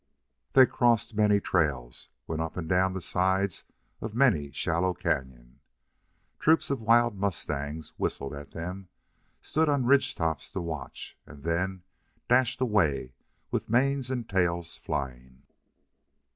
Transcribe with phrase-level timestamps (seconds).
[0.53, 3.65] They crossed many trails, and went up and down the sides
[4.01, 5.57] of many shallow cañon.
[6.39, 8.87] Troops of wild mustangs whistled at them,
[9.43, 11.83] stood on ridge tops to watch, and then
[12.27, 13.13] dashed away
[13.51, 15.43] with manes and tails flying.